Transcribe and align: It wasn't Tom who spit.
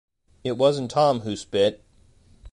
It 0.43 0.53
wasn't 0.57 0.89
Tom 0.89 1.19
who 1.19 1.35
spit. 1.35 1.83